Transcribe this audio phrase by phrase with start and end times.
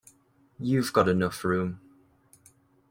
[0.57, 1.79] You've got enough room.